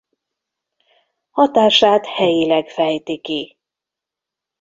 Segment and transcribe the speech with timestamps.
[1.31, 3.57] Hatását helyileg fejti ki.